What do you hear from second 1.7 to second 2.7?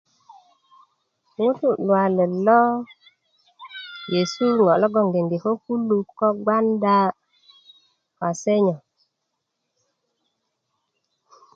luwalet lo